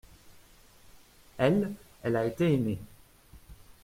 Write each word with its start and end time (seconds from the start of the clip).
Elle, 1.37 1.73
elle 2.01 2.15
a 2.15 2.25
été 2.25 2.51
aimée. 2.55 2.79